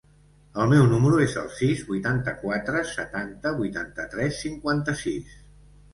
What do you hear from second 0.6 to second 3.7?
El meu número es el sis, vuitanta-quatre, setanta,